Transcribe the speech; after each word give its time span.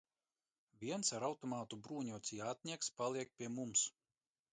Viens 0.83 1.11
ar 1.17 1.25
automātu 1.27 1.79
bruņots 1.87 2.31
jātnieks 2.37 2.89
paliek 3.03 3.35
pie 3.43 3.51
mums. 3.59 3.85